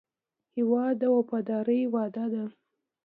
[0.55, 2.43] هېواد د وفادارۍ وعده ده.